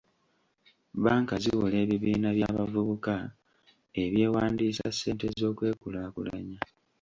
[1.03, 3.15] Banka ziwola ebibiina by'abavubuka
[4.03, 6.59] ebyewandiisa ssente z'okwekulaakulanya.